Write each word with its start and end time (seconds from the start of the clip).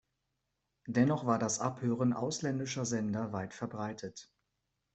Dennoch 0.87 1.27
war 1.27 1.37
das 1.37 1.59
Abhören 1.59 2.13
ausländischer 2.13 2.85
Sender 2.85 3.33
weit 3.33 3.53
verbreitet. 3.53 4.31